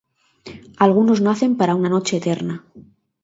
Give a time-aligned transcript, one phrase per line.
[0.85, 2.65] Algunos nacen para una noche eterna.